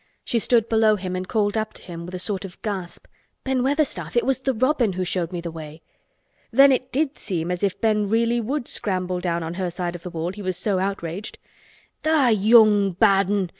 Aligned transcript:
She 0.25 0.39
stood 0.39 0.67
below 0.67 0.95
him 0.95 1.15
and 1.15 1.27
called 1.27 1.55
up 1.55 1.73
to 1.73 1.81
him 1.83 2.07
with 2.07 2.15
a 2.15 2.17
sort 2.17 2.43
of 2.43 2.59
gasp. 2.63 3.05
"Ben 3.43 3.61
Weatherstaff, 3.61 4.15
it 4.17 4.25
was 4.25 4.39
the 4.39 4.53
robin 4.55 4.93
who 4.93 5.03
showed 5.05 5.31
me 5.31 5.41
the 5.41 5.51
way!" 5.51 5.83
Then 6.49 6.71
it 6.71 6.91
did 6.91 7.19
seem 7.19 7.51
as 7.51 7.61
if 7.61 7.79
Ben 7.79 8.07
really 8.09 8.41
would 8.41 8.67
scramble 8.67 9.19
down 9.19 9.43
on 9.43 9.53
her 9.61 9.69
side 9.69 9.93
of 9.93 10.01
the 10.01 10.09
wall, 10.09 10.31
he 10.31 10.41
was 10.41 10.57
so 10.57 10.79
outraged. 10.79 11.37
"Tha' 12.01 12.31
young 12.31 12.93
bad 12.93 13.29
'un!" 13.29 13.49